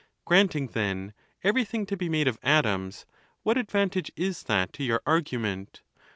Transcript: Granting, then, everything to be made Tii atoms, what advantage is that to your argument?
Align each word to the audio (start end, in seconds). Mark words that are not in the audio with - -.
Granting, 0.25 0.69
then, 0.69 1.13
everything 1.43 1.85
to 1.85 1.95
be 1.95 2.09
made 2.09 2.25
Tii 2.25 2.35
atoms, 2.41 3.05
what 3.43 3.55
advantage 3.55 4.11
is 4.15 4.41
that 4.45 4.73
to 4.73 4.83
your 4.83 5.01
argument? 5.05 5.83